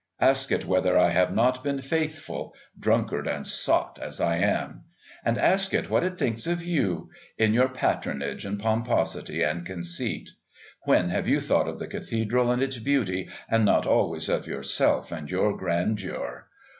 [0.19, 4.85] Ask it whether I have not been faithful, drunkard and sot as I am.
[5.23, 10.31] And ask it what it thinks of you of your patronage and pomposity and conceit.
[10.85, 15.11] When have you thought of the Cathedral and its beauty, and not always of yourself
[15.11, 16.47] and your grandeur?...